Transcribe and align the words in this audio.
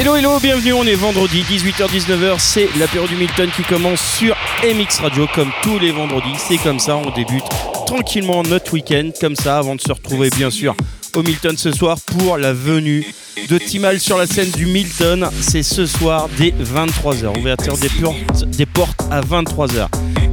Hello, 0.00 0.16
hello, 0.16 0.38
bienvenue, 0.40 0.72
on 0.72 0.84
est 0.84 0.94
vendredi 0.94 1.42
18h-19h, 1.42 2.36
c'est 2.38 2.68
l'apéro 2.78 3.06
du 3.06 3.14
Milton 3.14 3.50
qui 3.54 3.62
commence 3.62 4.00
sur 4.00 4.34
MX 4.64 5.00
Radio 5.00 5.26
comme 5.34 5.50
tous 5.62 5.78
les 5.78 5.92
vendredis, 5.92 6.34
c'est 6.38 6.56
comme 6.56 6.78
ça, 6.78 6.96
on 6.96 7.10
débute 7.10 7.44
tranquillement 7.86 8.42
notre 8.42 8.72
week-end 8.72 9.10
comme 9.20 9.36
ça 9.36 9.58
avant 9.58 9.74
de 9.74 9.80
se 9.82 9.92
retrouver 9.92 10.30
bien 10.30 10.50
sûr 10.50 10.74
au 11.14 11.22
Milton 11.22 11.56
ce 11.58 11.70
soir 11.72 11.98
pour 12.00 12.38
la 12.38 12.54
venue 12.54 13.06
de 13.48 13.58
Timal 13.58 14.00
sur 14.00 14.16
la 14.16 14.26
scène 14.26 14.50
du 14.50 14.64
Milton, 14.64 15.28
c'est 15.40 15.62
ce 15.62 15.84
soir 15.84 16.28
dès 16.38 16.52
23h, 16.52 17.38
ouverture 17.38 17.76
des 17.76 17.90
portes, 17.90 18.44
des 18.44 18.66
portes 18.66 19.00
à 19.10 19.20
23h. 19.20 19.88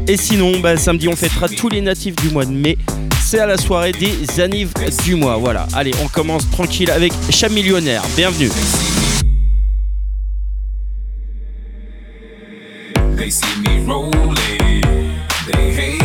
Et 0.08 0.16
sinon, 0.16 0.60
bah, 0.62 0.78
samedi 0.78 1.10
on 1.10 1.16
fêtera 1.18 1.50
tous 1.50 1.68
les 1.68 1.82
natifs 1.82 2.16
du 2.16 2.30
mois 2.30 2.46
de 2.46 2.52
mai 2.52 2.78
c'est 3.22 3.40
à 3.40 3.46
la 3.46 3.58
soirée 3.58 3.92
des 3.92 4.42
annives 4.42 4.72
du 5.04 5.14
mois. 5.14 5.38
Voilà, 5.38 5.68
allez, 5.74 5.92
on 6.04 6.08
commence 6.08 6.50
tranquille 6.50 6.90
avec 6.90 7.14
Chat 7.30 7.50
Millionnaire. 7.50 8.02
Bienvenue. 8.16 8.50
They 13.20 13.30
see 13.30 13.60
me 13.60 13.86
rolling. 13.86 14.82
They 15.46 15.74
hate. 15.74 15.99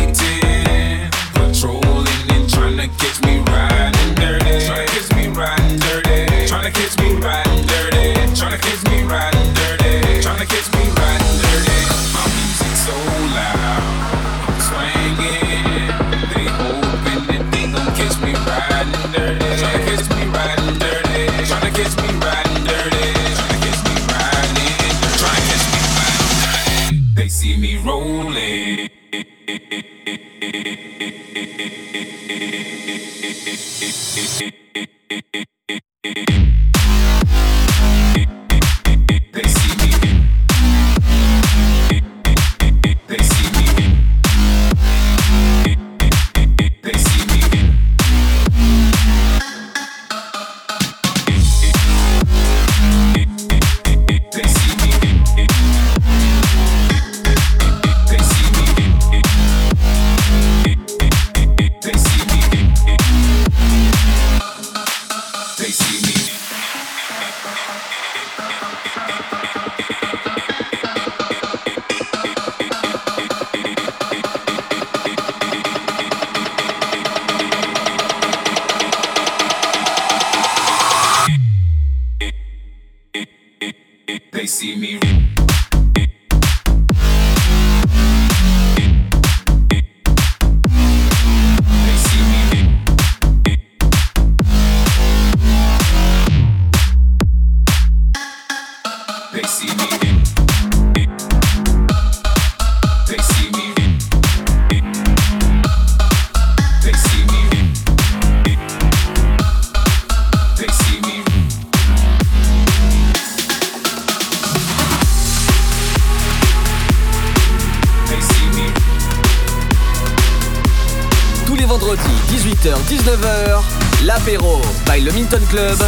club 125.55 125.84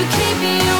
to 0.00 0.06
keep 0.16 0.40
you 0.40 0.79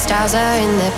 stars 0.00 0.34
are 0.34 0.56
in 0.56 0.78
the 0.78 0.89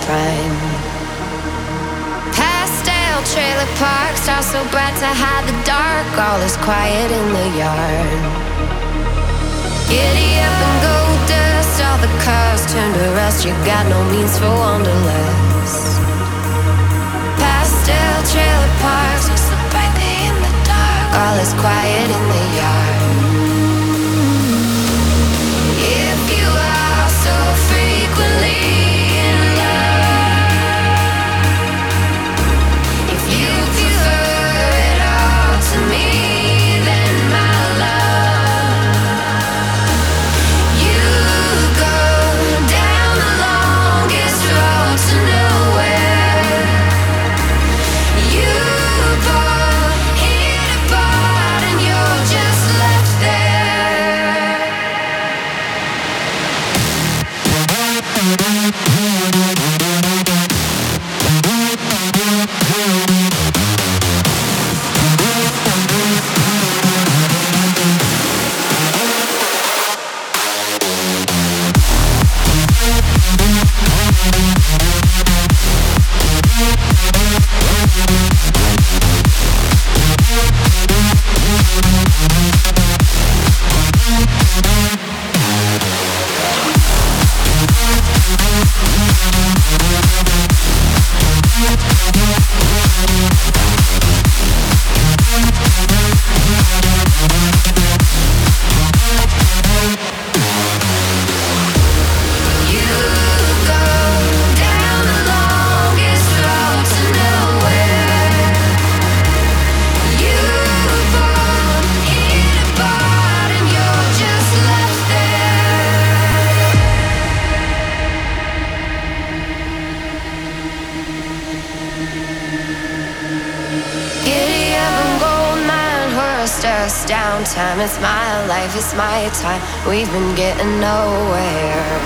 it's 128.75 128.93
my 128.95 129.29
time. 129.33 129.61
We've 129.87 130.11
been 130.11 130.35
getting 130.35 130.79
nowhere. 130.79 131.99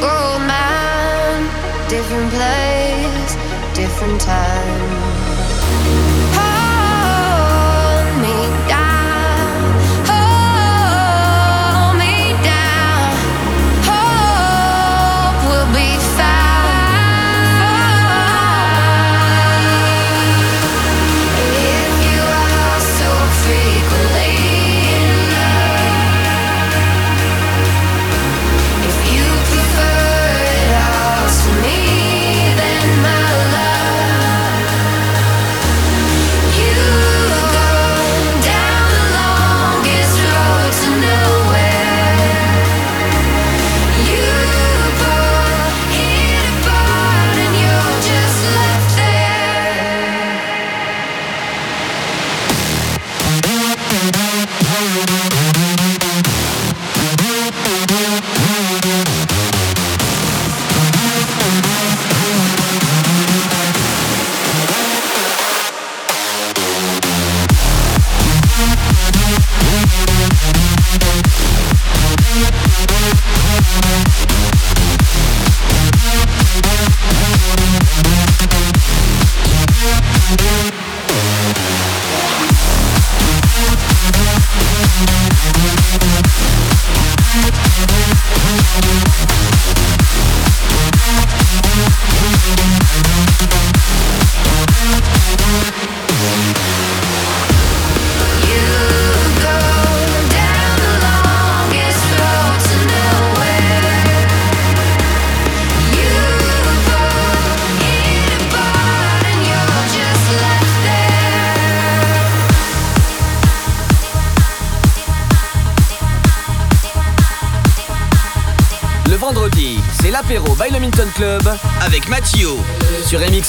Old 0.00 0.42
man, 0.46 1.38
different 1.88 2.30
place, 2.32 3.34
different 3.74 4.20
time. 4.20 4.51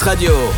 Radio. 0.02 0.53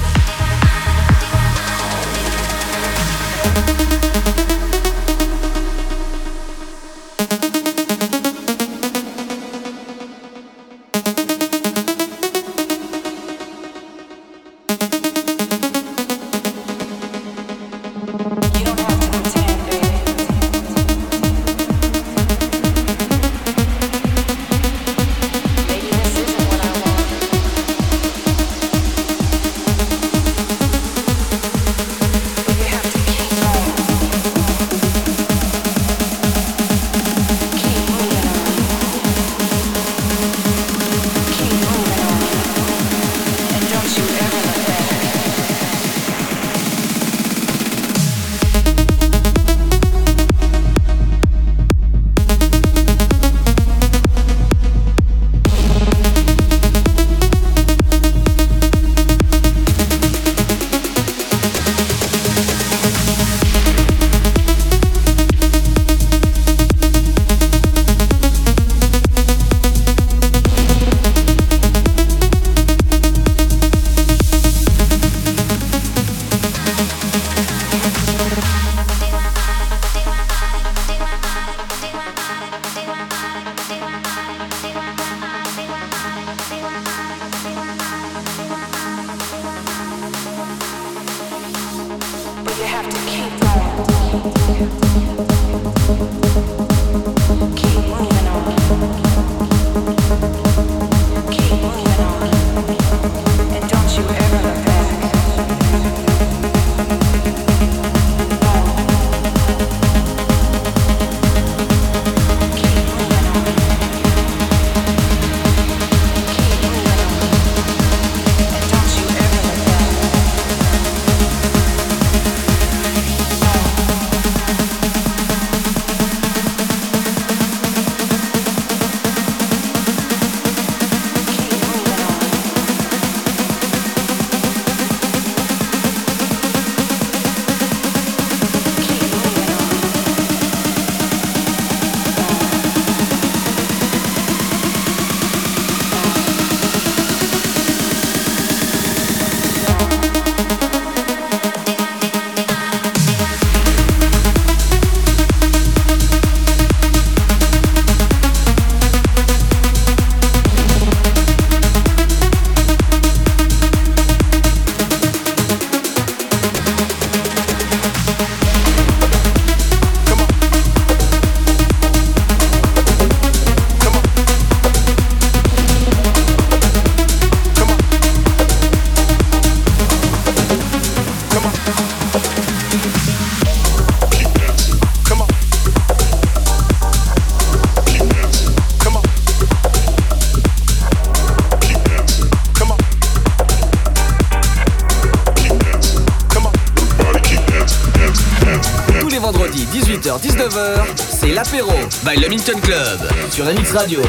Le 202.21 202.29
Minton 202.29 202.59
Club 202.61 203.01
sur 203.31 203.45
MX 203.45 203.73
Radio. 203.73 204.01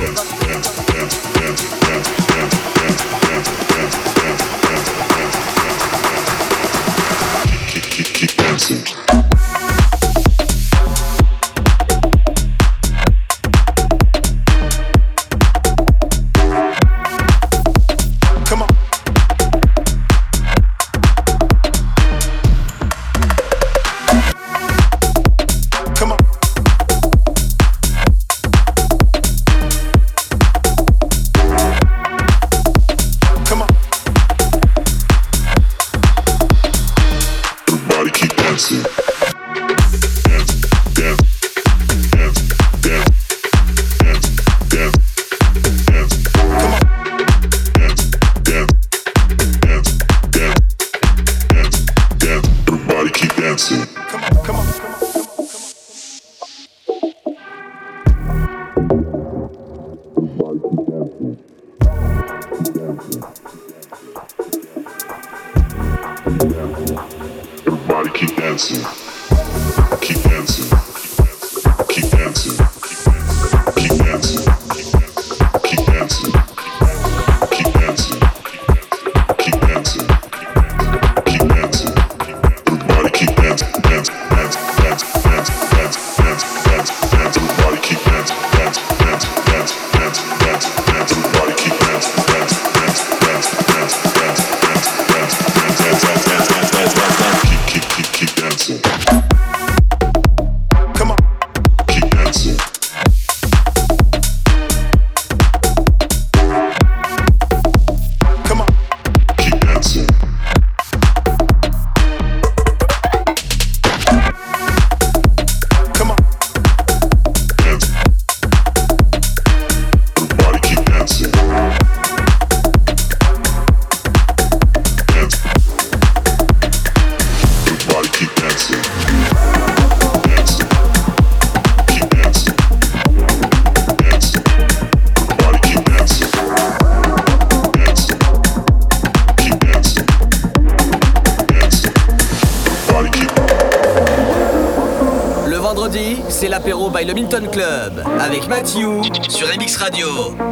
Sur 148.65 149.47
MX 149.55 149.77
Radio. 149.77 150.46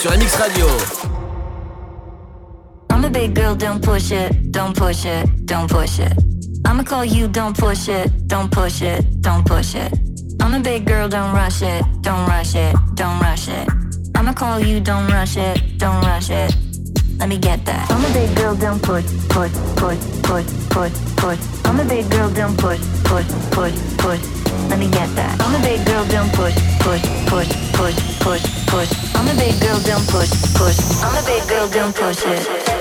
Sur 0.00 0.10
MX 0.12 0.36
Radio. 0.36 0.66
I'm 2.90 3.04
a 3.04 3.10
big 3.10 3.34
girl, 3.34 3.54
don't 3.56 3.82
push 3.82 4.12
it, 4.12 4.52
don't 4.52 4.76
push 4.76 5.04
it, 5.04 5.26
don't 5.44 5.68
push 5.68 5.98
it. 5.98 6.12
I'ma 6.64 6.84
call 6.84 7.04
you, 7.04 7.26
don't 7.26 7.56
push 7.56 7.88
it, 7.88 8.10
don't 8.28 8.50
push 8.50 8.82
it, 8.82 9.20
don't 9.20 9.44
push 9.44 9.74
it. 9.74 9.92
I'm 10.40 10.54
a 10.54 10.60
big 10.60 10.86
girl, 10.86 11.08
don't 11.08 11.34
rush 11.34 11.62
it, 11.62 11.84
don't 12.02 12.28
rush 12.28 12.54
it, 12.54 12.74
don't 12.94 13.18
rush 13.20 13.48
it. 13.48 13.68
I'ma 14.14 14.32
call 14.32 14.60
you, 14.60 14.80
don't 14.80 15.08
rush 15.08 15.36
it, 15.36 15.78
don't 15.78 16.00
rush 16.04 16.30
it. 16.30 16.54
Let 17.18 17.28
me 17.28 17.38
get 17.38 17.64
that. 17.66 17.90
I'm 17.90 18.04
a 18.04 18.12
big 18.12 18.36
girl, 18.36 18.54
don't 18.54 18.82
push, 18.82 19.04
push, 19.28 19.52
push, 19.76 19.98
push, 20.22 20.46
push, 20.70 20.92
push. 21.16 21.38
I'm 21.64 21.80
a 21.80 21.84
big 21.84 22.10
girl, 22.10 22.30
don't 22.30 22.56
push, 22.58 22.80
push, 23.04 23.26
push, 23.50 23.74
push. 23.98 24.41
Let 24.72 24.78
me 24.78 24.88
get 24.88 25.14
that. 25.16 25.38
I'm 25.38 25.54
a 25.54 25.62
big 25.62 25.84
girl, 25.84 26.02
don't 26.06 26.32
push, 26.32 26.54
push, 26.80 27.02
push, 27.28 27.46
push, 27.74 27.94
push, 28.20 28.42
push. 28.66 29.14
I'm 29.14 29.28
a 29.28 29.34
big 29.34 29.60
girl, 29.60 29.78
don't 29.80 30.08
push, 30.08 30.32
push. 30.56 30.80
I'm 31.04 31.14
a 31.14 31.26
big 31.26 31.46
girl, 31.46 31.68
don't 31.68 31.94
push 31.94 32.24
it. 32.24 32.71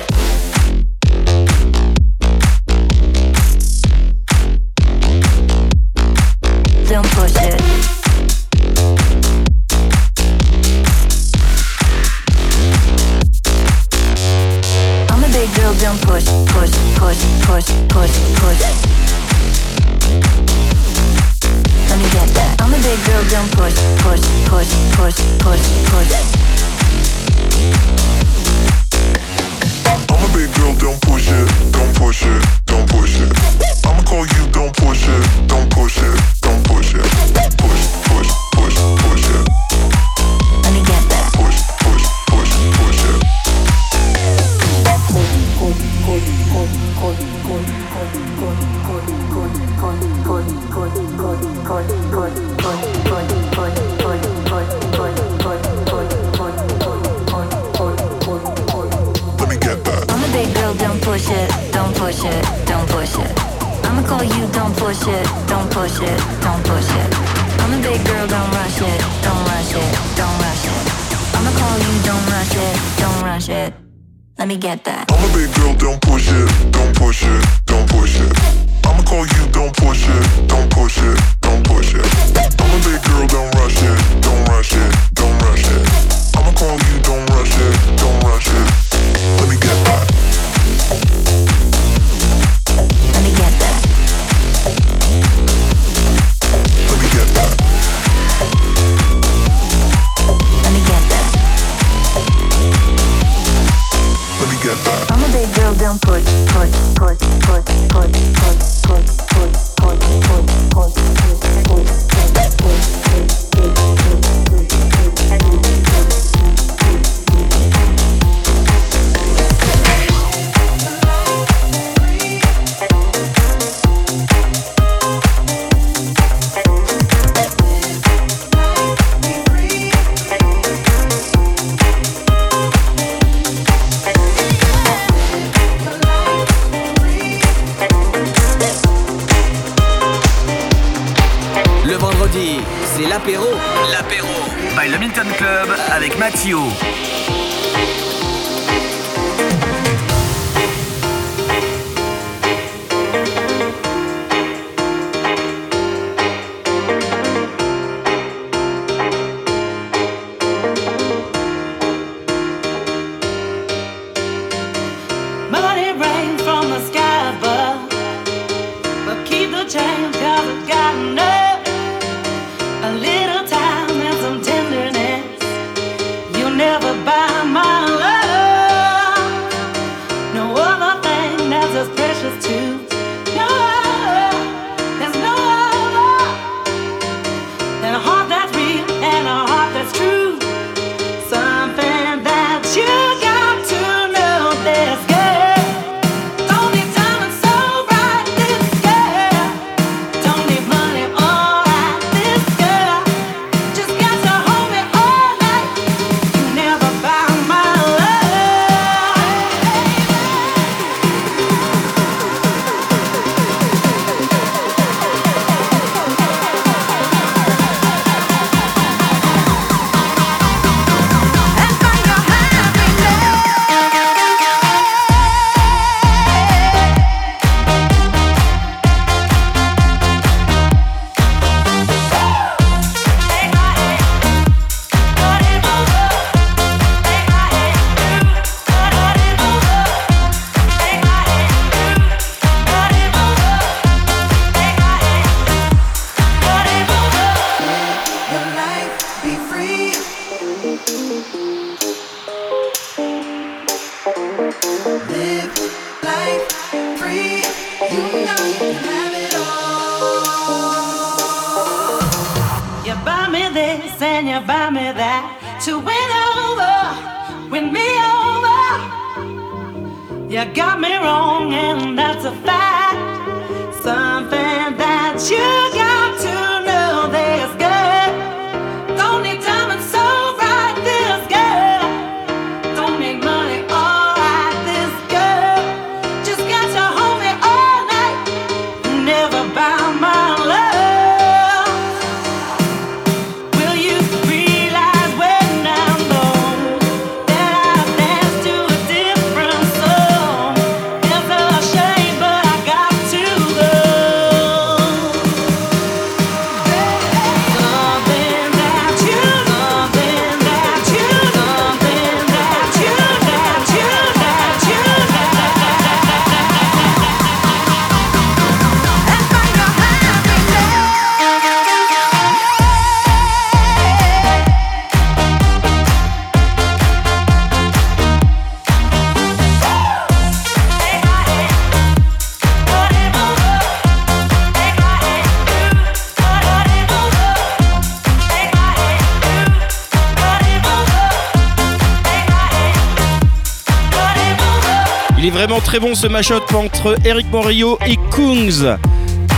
Très 345.48 345.80
bon 345.80 345.96
ce 345.96 346.06
match-up 346.06 346.44
entre 346.54 346.96
Eric 347.04 347.26
Morillo 347.32 347.78
et 347.88 347.98
Kungs. 348.12 348.78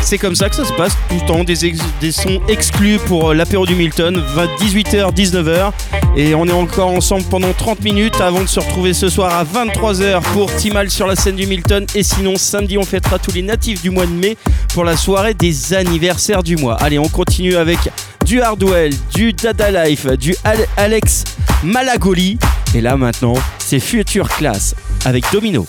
C'est 0.02 0.18
comme 0.18 0.36
ça 0.36 0.50
que 0.50 0.56
ça 0.56 0.66
se 0.66 0.74
passe 0.74 0.98
tout 1.08 1.16
le 1.16 1.26
temps, 1.26 1.44
des, 1.46 1.56
des 2.02 2.12
sons 2.12 2.42
exclus 2.50 3.00
pour 3.08 3.30
euh, 3.30 3.34
l'apéro 3.34 3.66
du 3.66 3.74
Milton, 3.74 4.22
18h, 4.60 5.14
19h. 5.16 5.72
Et 6.18 6.36
on 6.36 6.46
est 6.46 6.52
encore 6.52 6.90
ensemble 6.90 7.24
pendant 7.30 7.54
30 7.54 7.82
minutes 7.84 8.20
avant 8.20 8.42
de 8.42 8.48
se 8.48 8.60
retrouver 8.60 8.94
ce 8.94 9.08
soir 9.08 9.34
à 9.34 9.46
23h 9.46 10.22
pour 10.34 10.54
Timal 10.54 10.90
sur 10.92 11.08
la 11.08 11.16
scène 11.16 11.38
du 11.38 11.48
Milton. 11.48 11.86
Et 11.96 12.04
sinon, 12.04 12.36
samedi, 12.36 12.78
on 12.78 12.84
fêtera 12.84 13.18
tous 13.18 13.32
les 13.32 13.42
natifs 13.42 13.82
du 13.82 13.90
mois 13.90 14.06
de 14.06 14.12
mai 14.12 14.36
pour 14.74 14.84
la 14.84 14.98
soirée 14.98 15.34
des 15.34 15.74
anniversaires 15.74 16.44
du 16.44 16.58
mois. 16.58 16.76
Allez, 16.82 17.00
on 17.00 17.08
continue 17.08 17.56
avec 17.56 17.80
du 18.26 18.42
Hardwell, 18.42 18.94
du 19.14 19.32
Dada 19.32 19.86
Life, 19.86 20.06
du 20.18 20.36
Alex 20.76 21.24
Malagoli. 21.64 22.38
Et 22.76 22.82
là 22.82 22.98
maintenant, 22.98 23.36
c'est 23.58 23.80
Future 23.80 24.28
Class 24.28 24.76
avec 25.06 25.24
Domino. 25.32 25.66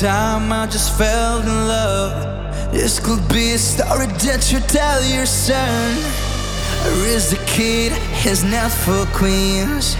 Time 0.00 0.52
I 0.52 0.66
just 0.66 0.96
fell 0.98 1.40
in 1.40 1.68
love. 1.68 2.72
This 2.72 2.98
could 2.98 3.22
be 3.28 3.52
a 3.52 3.58
story 3.58 4.06
that 4.26 4.50
you 4.50 4.58
tell 4.60 5.04
your 5.04 5.26
son. 5.26 5.94
Raise 7.02 7.30
the 7.30 7.38
kid, 7.46 7.92
he's 8.22 8.42
not 8.42 8.72
for 8.72 9.06
queens. 9.14 9.94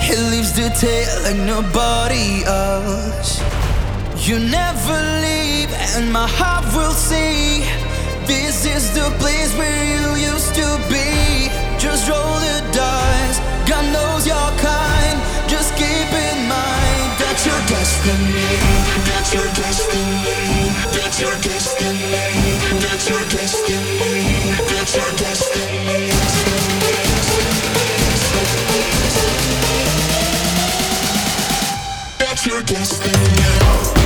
He 0.00 0.16
leaves 0.16 0.52
the 0.52 0.70
tale 0.80 1.22
like 1.24 1.36
nobody 1.36 2.44
else. 2.44 3.42
You 4.26 4.38
never 4.38 4.96
leave, 5.20 5.70
and 5.96 6.10
my 6.12 6.26
heart 6.26 6.64
will 6.74 6.96
see. 6.96 7.64
This 8.26 8.64
is 8.64 8.94
the 8.94 9.10
place 9.20 9.52
where 9.58 9.84
you 9.92 10.32
used 10.32 10.54
to 10.54 10.68
be. 10.88 11.50
Just 11.78 12.08
roll 12.08 12.38
the 12.40 12.58
dice, 12.72 13.38
God 13.68 13.84
knows 13.92 14.26
your 14.26 14.50
kind. 14.62 15.18
Just 15.48 15.74
keep 15.76 16.10
in 16.12 16.48
mind 16.48 16.83
that's 17.34 17.46
your 17.46 17.66
destiny. 17.66 18.30
That's 19.06 19.34
your 19.34 19.48
destiny. 19.54 20.70
That's 20.92 21.20
your 21.20 21.34
destiny. 21.42 21.98
That's 22.78 23.10
your 23.10 23.24
destiny. 23.28 23.98
That's 24.70 24.94
your 24.94 25.10
destiny. 25.16 26.10
That's 32.18 32.46
your 32.46 32.62
destiny. 32.62 34.03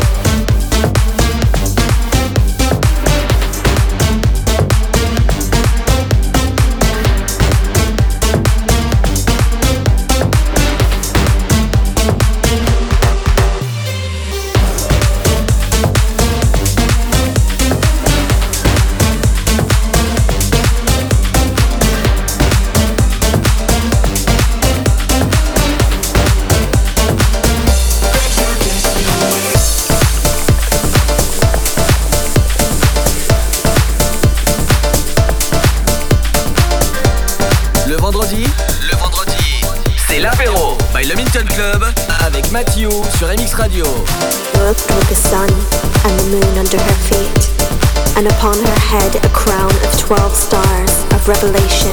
Revelation, 51.29 51.93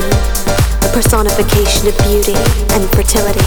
a 0.81 0.89
personification 0.95 1.89
of 1.91 1.97
beauty 2.07 2.39
and 2.71 2.87
fertility, 2.95 3.43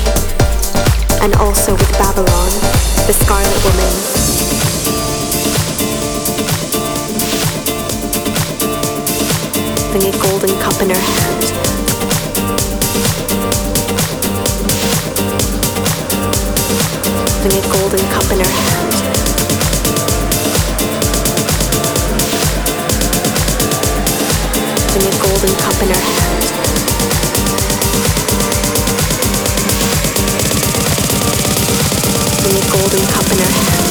and 1.24 1.34
also 1.36 1.72
with 1.72 1.92
Babylon, 1.96 2.50
the 3.08 3.14
scarlet 3.16 3.64
woman. 3.64 4.18
A 9.98 10.12
golden 10.22 10.56
cup 10.60 10.80
in 10.80 10.88
her 10.88 10.96
hand 10.96 11.38
holding 17.42 17.58
a 17.58 17.72
golden 17.72 18.00
cup 18.10 18.32
in 18.32 18.38
her 18.38 18.44
hand. 18.44 18.87
Holding 24.98 25.14
a 25.14 25.22
golden 25.22 25.54
cup 25.54 25.78
in 25.80 25.88
her 25.90 25.94
hand. 25.94 26.42
Holding 32.42 32.58
a 32.58 32.66
golden 32.74 33.04
cup 33.14 33.30
in 33.30 33.38
her 33.38 33.52
hand. 33.54 33.86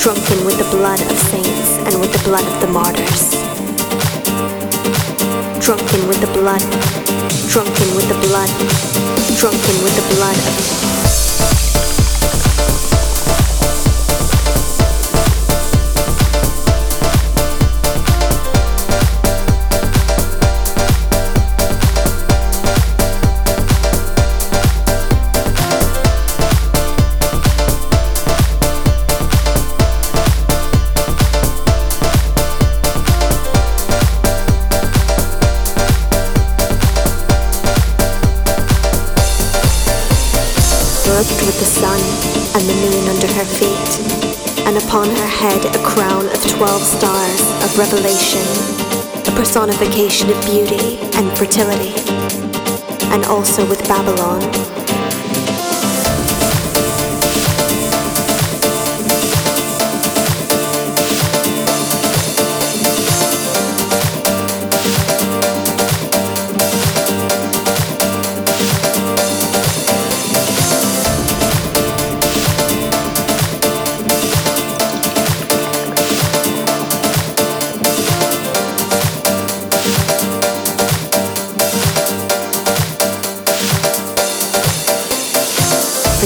Drunken 0.00 0.38
with 0.46 0.56
the 0.56 0.64
blood 0.74 1.00
of 1.02 1.18
saints 1.28 1.76
and 1.84 2.00
with 2.00 2.10
the 2.10 2.22
blood 2.24 2.46
of 2.46 2.60
the 2.62 2.68
martyrs. 2.68 3.36
Drunken 5.60 6.08
with 6.08 6.20
the 6.22 6.32
blood, 6.32 6.64
drunken 7.52 7.94
with 7.96 8.08
the 8.08 8.16
blood 8.26 8.48
drunken 9.36 9.76
with 9.84 9.94
the 9.94 10.14
blood 10.16 10.36
of 10.36 11.57
twelve 46.58 46.82
stars 46.82 47.40
of 47.62 47.78
revelation, 47.78 48.42
a 49.32 49.36
personification 49.36 50.28
of 50.28 50.44
beauty 50.44 50.98
and 51.14 51.30
fertility, 51.38 51.94
and 53.14 53.24
also 53.26 53.64
with 53.68 53.78
Babylon, 53.86 54.40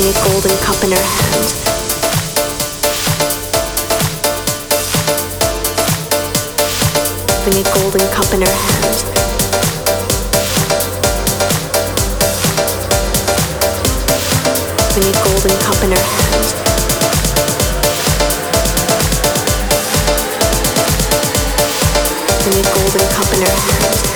holding 0.03 0.16
a 0.16 0.24
golden 0.24 0.57
cup 0.59 0.82
in 0.82 0.90
her 0.90 0.96
hand. 0.96 1.53
Holding 7.44 7.61
a 7.61 7.70
golden 7.72 8.09
cup 8.11 8.34
in 8.34 8.40
her 8.42 8.50
hand. 8.50 8.98
Holding 14.90 15.09
a 15.09 15.18
golden 15.22 15.57
cup 15.61 15.82
in 15.84 15.90
her 15.92 16.03
hand. 16.03 16.46
Holding 22.42 22.61
a 22.61 22.74
golden 22.74 23.07
cup 23.14 23.28
in 23.34 23.40
her 23.42 23.55
hand. 23.55 24.11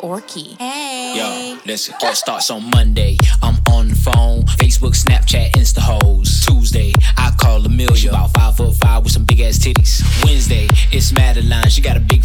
Or 0.00 0.20
Key. 0.22 0.56
Hey. 0.58 1.14
Yo, 1.16 1.58
listen, 1.64 1.94
all 2.02 2.14
starts 2.14 2.50
on 2.50 2.68
Monday. 2.70 3.18
I'm 3.42 3.56
on 3.70 3.88
the 3.88 3.94
phone, 3.94 4.42
Facebook, 4.60 4.94
Snapchat, 4.94 5.52
Insta 5.52 5.78
hoes. 5.80 6.44
Tuesday, 6.44 6.92
I 7.16 7.32
call 7.38 7.64
Amelia. 7.64 7.96
She 7.96 8.08
about 8.08 8.32
five 8.32 8.56
foot 8.56 8.74
five 8.74 9.02
with 9.02 9.12
some 9.12 9.24
big 9.24 9.40
ass 9.40 9.58
titties. 9.58 10.02
Wednesday, 10.24 10.68
it's 10.92 11.12
Madeline. 11.12 11.68
She 11.68 11.80
got 11.80 11.96
a 11.96 12.00
big 12.00 12.22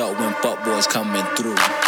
up 0.00 0.18
when 0.18 0.32
fuckboys 0.34 0.88
coming 0.88 1.24
through. 1.36 1.79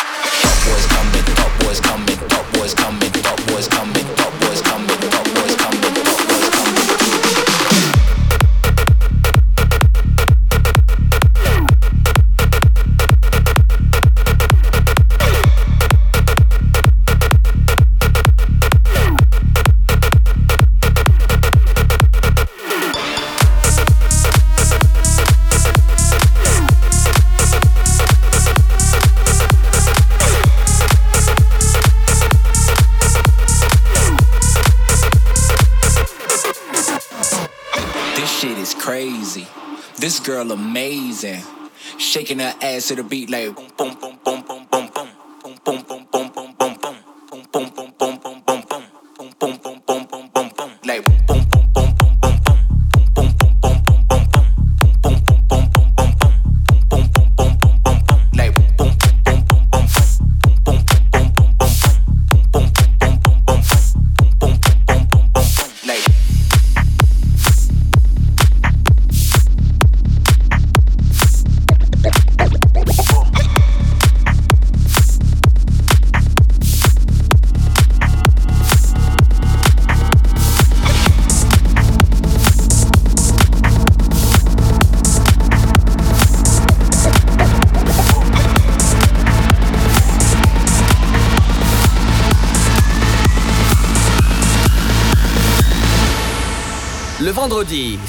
crazy. 39.02 39.46
This 39.98 40.20
girl 40.20 40.52
amazing. 40.52 41.42
Shaking 41.98 42.38
her 42.38 42.54
ass 42.62 42.88
to 42.88 42.94
the 42.94 43.02
beat 43.02 43.30
like 43.30 43.54
boom, 43.54 43.68
boom, 43.76 43.94
boom. 44.00 44.11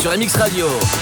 Sur 0.00 0.12
MX 0.16 0.36
Radio. 0.36 1.01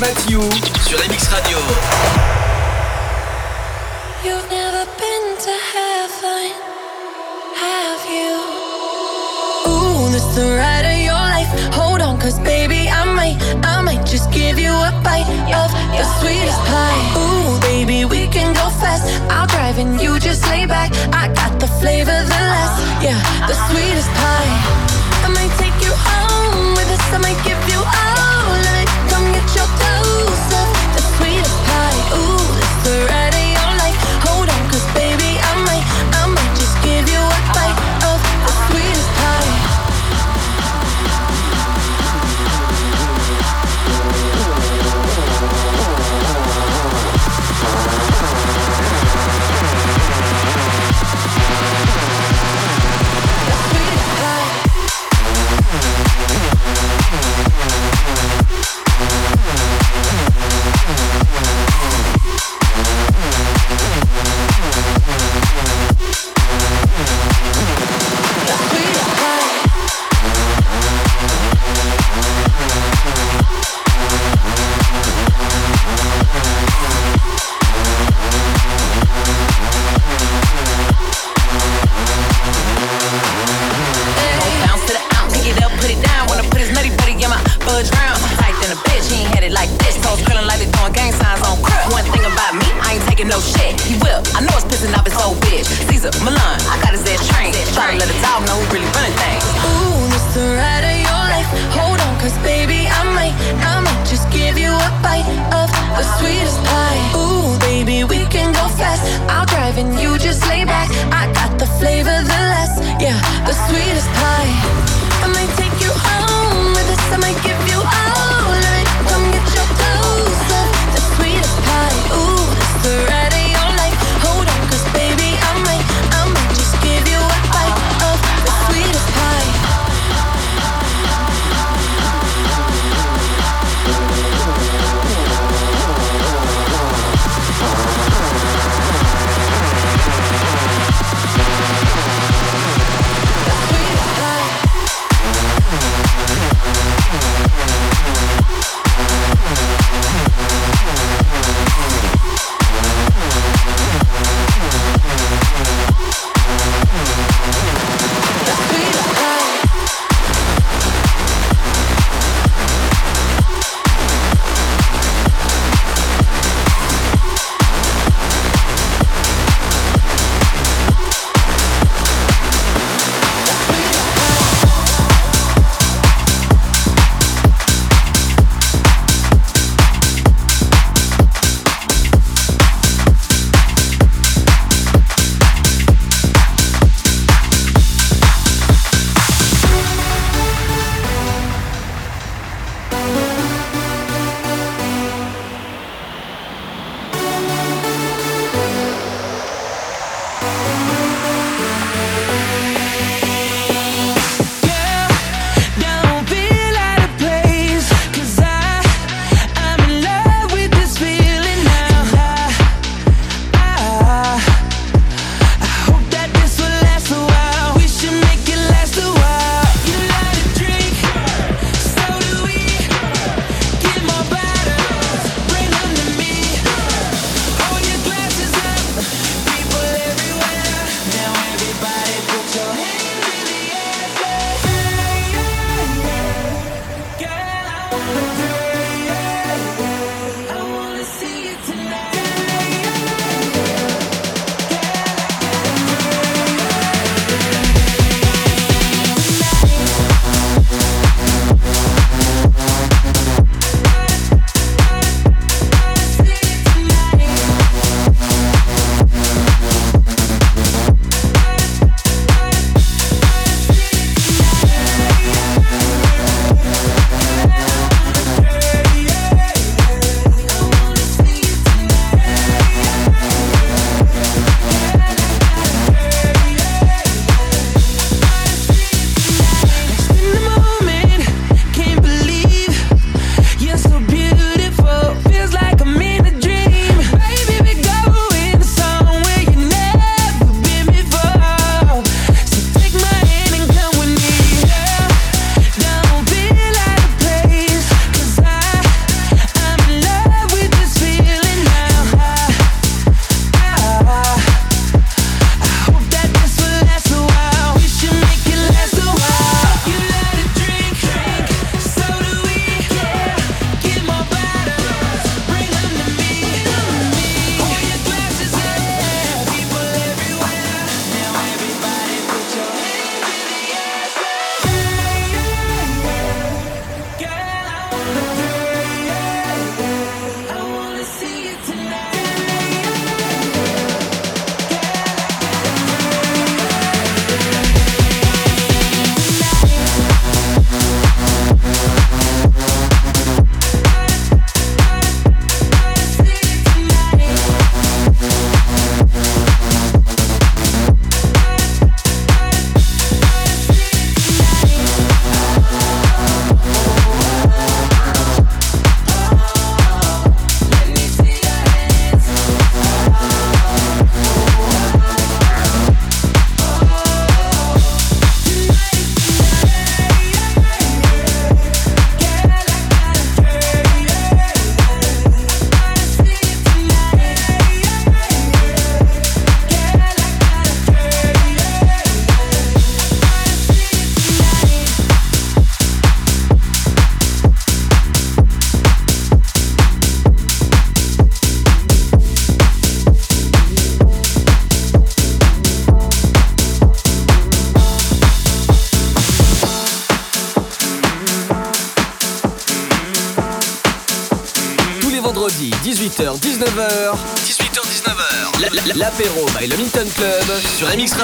Matthew 0.00 0.77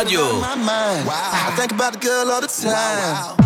Radio. 0.05 0.21
I 0.43 1.55
think 1.57 1.73
about 1.73 1.95
the 1.95 1.99
girl 1.99 2.31
all 2.31 2.43
the 2.43 2.47
time. 2.47 3.37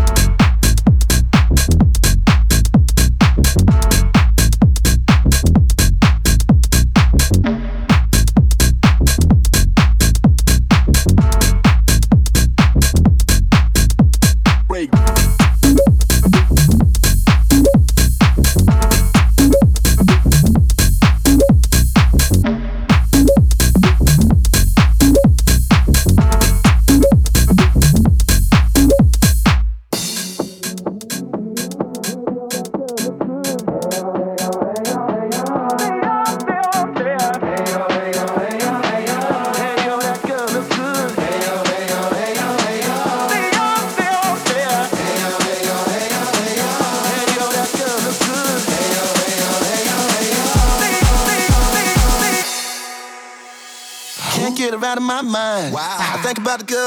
Break. 14.66 15.07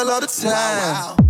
a 0.02 0.06
lot 0.06 0.24
of 0.24 0.32
time. 0.32 0.52
Wow, 0.52 1.16
wow. 1.18 1.21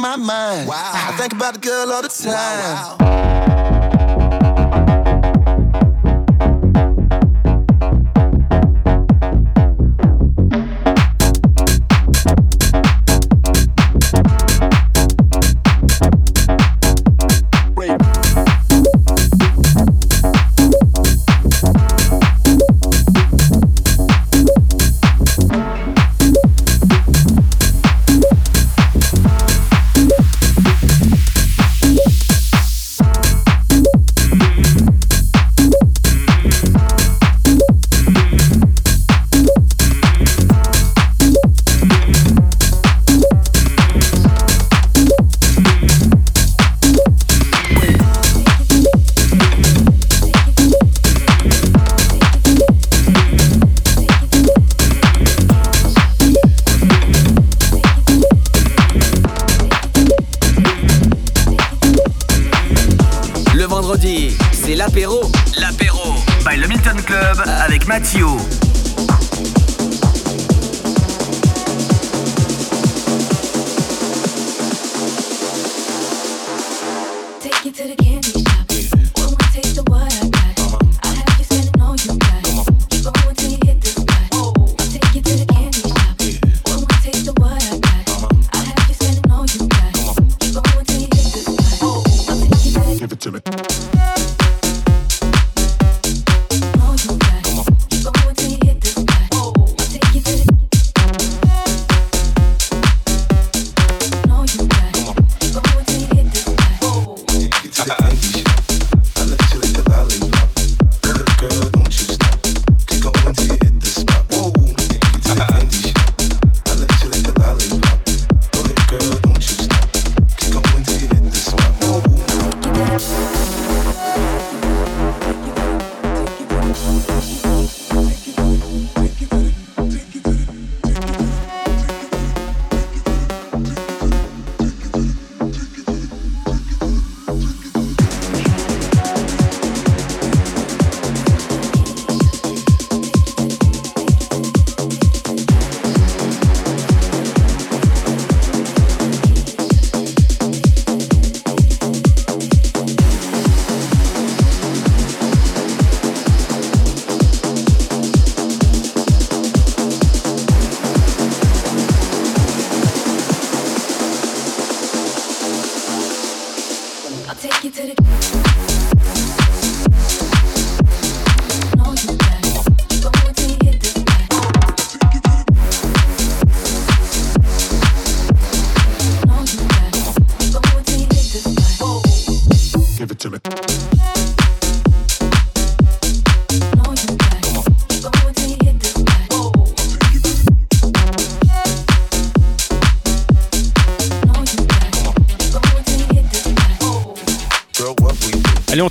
my 0.00 0.16
mind. 0.16 0.68
Wow. 0.68 0.92
I 0.94 1.16
think 1.18 1.32
about 1.32 1.54
the 1.54 1.60
girl 1.60 1.92
all 1.92 2.02
the 2.02 2.08
time. 2.08 2.32
Wow, 2.32 2.96
wow. 3.00 3.39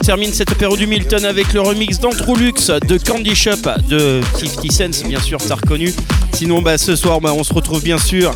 Termine 0.09 0.33
cette 0.33 0.51
apéro 0.51 0.75
du 0.75 0.87
Milton 0.87 1.23
avec 1.23 1.53
le 1.53 1.61
remix 1.61 1.99
d'Antrolux 1.99 2.53
de 2.87 2.97
Candy 2.97 3.35
Shop 3.35 3.51
de 3.87 4.21
50 4.39 4.71
Cent, 4.71 5.07
bien 5.07 5.19
sûr, 5.19 5.37
t'as 5.37 5.53
reconnu. 5.53 5.93
Sinon, 6.33 6.63
bah, 6.63 6.79
ce 6.79 6.95
soir, 6.95 7.21
bah, 7.21 7.31
on 7.31 7.43
se 7.43 7.53
retrouve 7.53 7.83
bien 7.83 7.99
sûr 7.99 8.33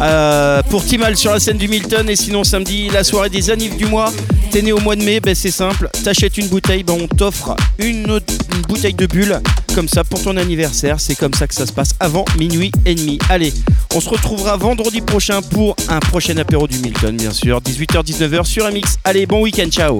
euh, 0.00 0.62
pour 0.70 0.84
Timal 0.84 1.16
sur 1.16 1.32
la 1.32 1.40
scène 1.40 1.58
du 1.58 1.66
Milton. 1.66 2.08
Et 2.08 2.14
sinon, 2.14 2.44
samedi, 2.44 2.90
la 2.90 3.02
soirée 3.02 3.28
des 3.28 3.50
annives 3.50 3.76
du 3.76 3.86
mois. 3.86 4.12
T'es 4.52 4.62
né 4.62 4.70
au 4.70 4.78
mois 4.78 4.94
de 4.94 5.02
mai, 5.02 5.18
bah, 5.18 5.34
c'est 5.34 5.50
simple. 5.50 5.90
T'achètes 6.04 6.38
une 6.38 6.46
bouteille, 6.46 6.84
bah, 6.84 6.92
on 6.96 7.08
t'offre 7.08 7.56
une, 7.80 8.20
une 8.54 8.62
bouteille 8.68 8.94
de 8.94 9.06
bulle. 9.06 9.40
Comme 9.74 9.88
ça, 9.88 10.04
pour 10.04 10.22
ton 10.22 10.36
anniversaire. 10.36 11.00
C'est 11.00 11.16
comme 11.16 11.34
ça 11.34 11.48
que 11.48 11.54
ça 11.56 11.66
se 11.66 11.72
passe 11.72 11.90
avant 11.98 12.24
minuit 12.38 12.70
et 12.84 12.94
demi. 12.94 13.18
Allez, 13.28 13.52
on 13.96 14.00
se 14.00 14.08
retrouvera 14.08 14.56
vendredi 14.56 15.00
prochain 15.00 15.42
pour 15.42 15.74
un 15.88 15.98
prochain 15.98 16.36
apéro 16.36 16.68
du 16.68 16.78
Milton, 16.78 17.16
bien 17.16 17.32
sûr. 17.32 17.60
18h-19h 17.62 18.44
sur 18.44 18.70
MX. 18.70 18.98
Allez, 19.02 19.26
bon 19.26 19.42
week-end, 19.42 19.68
ciao. 19.70 19.98